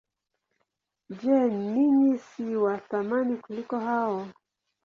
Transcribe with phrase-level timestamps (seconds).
[1.19, 1.37] Je,
[1.73, 4.27] ninyi si wa thamani kuliko hao?